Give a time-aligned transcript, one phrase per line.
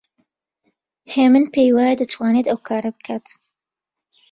[1.13, 3.25] هێمن پێی وایە دەتوانێت ئەو کارە بکات.